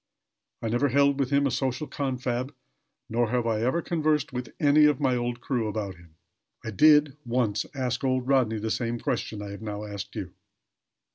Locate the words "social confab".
1.51-2.55